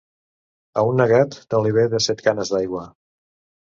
[0.81, 2.87] A un negat no li ve de set canes d'aigua.